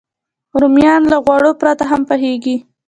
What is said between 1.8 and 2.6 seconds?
هم پخېږي